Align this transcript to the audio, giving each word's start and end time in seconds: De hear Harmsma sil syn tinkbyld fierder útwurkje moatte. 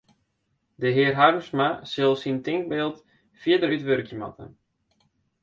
De 0.81 0.89
hear 0.95 1.13
Harmsma 1.19 1.67
sil 1.91 2.13
syn 2.21 2.37
tinkbyld 2.47 2.97
fierder 3.43 3.73
útwurkje 3.77 4.15
moatte. 4.21 4.45